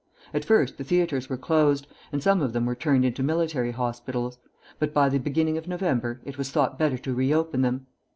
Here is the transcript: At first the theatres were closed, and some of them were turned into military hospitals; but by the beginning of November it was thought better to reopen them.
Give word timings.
At 0.33 0.43
first 0.43 0.79
the 0.79 0.83
theatres 0.83 1.29
were 1.29 1.37
closed, 1.37 1.85
and 2.11 2.23
some 2.23 2.41
of 2.41 2.53
them 2.53 2.65
were 2.65 2.73
turned 2.73 3.05
into 3.05 3.21
military 3.21 3.69
hospitals; 3.71 4.39
but 4.79 4.95
by 4.95 5.09
the 5.09 5.19
beginning 5.19 5.59
of 5.59 5.67
November 5.67 6.21
it 6.25 6.39
was 6.39 6.49
thought 6.49 6.79
better 6.79 6.97
to 6.97 7.13
reopen 7.13 7.61
them. 7.61 7.85